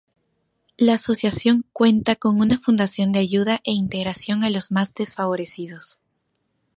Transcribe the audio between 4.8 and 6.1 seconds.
desfavorecidos.